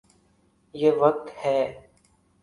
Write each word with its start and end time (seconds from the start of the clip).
یہ 0.73 0.91
وقت 0.91 1.29
ہے۔ 1.45 1.59